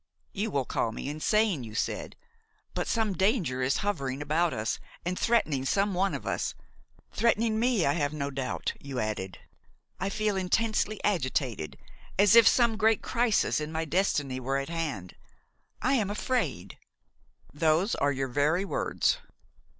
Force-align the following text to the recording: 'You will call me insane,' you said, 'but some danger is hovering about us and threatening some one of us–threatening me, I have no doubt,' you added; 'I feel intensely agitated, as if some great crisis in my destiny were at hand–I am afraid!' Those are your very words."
'You 0.33 0.49
will 0.49 0.65
call 0.65 0.91
me 0.91 1.09
insane,' 1.09 1.63
you 1.63 1.75
said, 1.75 2.15
'but 2.73 2.87
some 2.87 3.13
danger 3.13 3.61
is 3.61 3.77
hovering 3.85 4.19
about 4.19 4.51
us 4.51 4.79
and 5.05 5.13
threatening 5.19 5.63
some 5.63 5.93
one 5.93 6.15
of 6.15 6.25
us–threatening 6.25 7.59
me, 7.59 7.85
I 7.85 7.93
have 7.93 8.11
no 8.11 8.31
doubt,' 8.31 8.73
you 8.79 8.97
added; 8.99 9.37
'I 9.99 10.09
feel 10.09 10.37
intensely 10.37 10.99
agitated, 11.03 11.77
as 12.17 12.35
if 12.35 12.47
some 12.47 12.77
great 12.77 13.03
crisis 13.03 13.59
in 13.61 13.71
my 13.71 13.85
destiny 13.85 14.39
were 14.39 14.57
at 14.57 14.69
hand–I 14.69 15.93
am 15.93 16.09
afraid!' 16.09 16.79
Those 17.53 17.93
are 17.93 18.11
your 18.11 18.27
very 18.27 18.65
words." 18.65 19.19